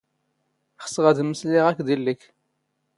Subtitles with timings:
[0.85, 2.21] ⵅⵙⵖ ⴰⴷ ⵎⵎⵙⵍⴰⵢⵖ ⴰⴽⴷ ⵉⵍⵍⵉⴽ.